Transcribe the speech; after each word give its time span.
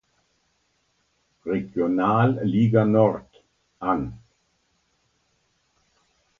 Regionalliga 1.49 2.85
Nord 2.95 3.41
an. 3.79 4.03